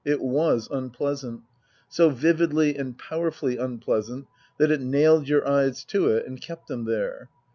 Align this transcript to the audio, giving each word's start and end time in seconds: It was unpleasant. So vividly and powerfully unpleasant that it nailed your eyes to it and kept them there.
It 0.03 0.19
was 0.19 0.67
unpleasant. 0.71 1.41
So 1.87 2.09
vividly 2.09 2.75
and 2.75 2.97
powerfully 2.97 3.57
unpleasant 3.57 4.25
that 4.57 4.71
it 4.71 4.81
nailed 4.81 5.29
your 5.29 5.47
eyes 5.47 5.85
to 5.85 6.07
it 6.07 6.25
and 6.25 6.41
kept 6.41 6.67
them 6.67 6.85
there. 6.85 7.29